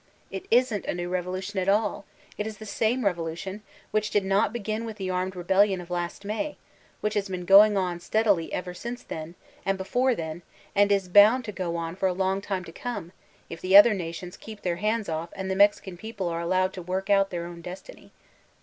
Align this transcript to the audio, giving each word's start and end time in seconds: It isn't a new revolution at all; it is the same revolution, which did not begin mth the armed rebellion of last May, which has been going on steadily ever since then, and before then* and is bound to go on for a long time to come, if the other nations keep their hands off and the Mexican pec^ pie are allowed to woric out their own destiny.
It 0.31 0.47
isn't 0.49 0.85
a 0.85 0.95
new 0.95 1.09
revolution 1.09 1.59
at 1.59 1.69
all; 1.69 2.05
it 2.35 2.47
is 2.47 2.57
the 2.57 2.65
same 2.65 3.05
revolution, 3.05 3.61
which 3.91 4.09
did 4.09 4.25
not 4.25 4.51
begin 4.51 4.83
mth 4.83 4.95
the 4.95 5.11
armed 5.11 5.35
rebellion 5.35 5.79
of 5.79 5.91
last 5.91 6.25
May, 6.25 6.57
which 7.01 7.13
has 7.13 7.29
been 7.29 7.45
going 7.45 7.77
on 7.77 7.99
steadily 7.99 8.51
ever 8.51 8.73
since 8.73 9.03
then, 9.03 9.35
and 9.63 9.77
before 9.77 10.15
then* 10.15 10.41
and 10.73 10.91
is 10.91 11.07
bound 11.07 11.45
to 11.45 11.51
go 11.51 11.75
on 11.75 11.95
for 11.95 12.07
a 12.07 12.13
long 12.13 12.41
time 12.41 12.63
to 12.63 12.71
come, 12.71 13.11
if 13.47 13.61
the 13.61 13.77
other 13.77 13.93
nations 13.93 14.37
keep 14.37 14.63
their 14.63 14.77
hands 14.77 15.07
off 15.07 15.29
and 15.35 15.51
the 15.51 15.55
Mexican 15.55 15.99
pec^ 15.99 16.17
pie 16.17 16.25
are 16.25 16.41
allowed 16.41 16.73
to 16.73 16.81
woric 16.83 17.11
out 17.11 17.29
their 17.29 17.45
own 17.45 17.61
destiny. 17.61 18.11